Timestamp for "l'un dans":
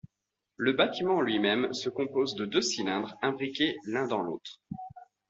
3.85-4.23